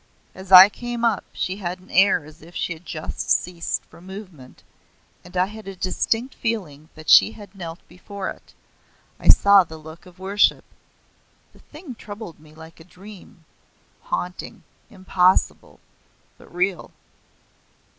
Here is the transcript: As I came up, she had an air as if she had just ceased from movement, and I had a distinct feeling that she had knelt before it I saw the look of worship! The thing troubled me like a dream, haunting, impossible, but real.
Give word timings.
As 0.33 0.51
I 0.51 0.67
came 0.67 1.05
up, 1.05 1.25
she 1.31 1.57
had 1.57 1.77
an 1.79 1.91
air 1.91 2.25
as 2.25 2.41
if 2.41 2.55
she 2.55 2.73
had 2.73 2.87
just 2.87 3.29
ceased 3.29 3.85
from 3.85 4.07
movement, 4.07 4.63
and 5.23 5.37
I 5.37 5.45
had 5.45 5.67
a 5.67 5.75
distinct 5.75 6.33
feeling 6.33 6.89
that 6.95 7.07
she 7.07 7.33
had 7.33 7.53
knelt 7.53 7.87
before 7.87 8.29
it 8.31 8.55
I 9.19 9.27
saw 9.29 9.63
the 9.63 9.77
look 9.77 10.07
of 10.07 10.17
worship! 10.17 10.65
The 11.53 11.59
thing 11.59 11.93
troubled 11.93 12.39
me 12.39 12.55
like 12.55 12.79
a 12.79 12.83
dream, 12.83 13.45
haunting, 14.01 14.63
impossible, 14.89 15.79
but 16.39 16.51
real. 16.51 16.89